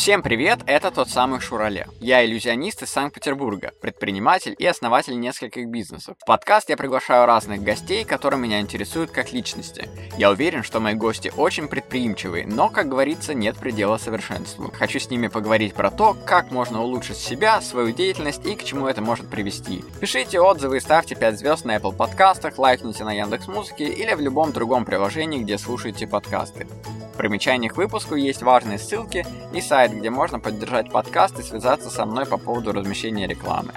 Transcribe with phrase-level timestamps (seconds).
[0.00, 1.86] Всем привет, это тот самый Шурале.
[2.00, 6.16] Я иллюзионист из Санкт-Петербурга, предприниматель и основатель нескольких бизнесов.
[6.18, 9.90] В подкаст я приглашаю разных гостей, которые меня интересуют как личности.
[10.16, 14.72] Я уверен, что мои гости очень предприимчивые, но, как говорится, нет предела совершенству.
[14.72, 18.86] Хочу с ними поговорить про то, как можно улучшить себя, свою деятельность и к чему
[18.86, 19.84] это может привести.
[20.00, 24.20] Пишите отзывы и ставьте 5 звезд на Apple подкастах, лайкните на Яндекс Музыке или в
[24.20, 26.66] любом другом приложении, где слушаете подкасты.
[27.20, 31.90] В примечаниях к выпуску есть важные ссылки и сайт, где можно поддержать подкаст и связаться
[31.90, 33.74] со мной по поводу размещения рекламы.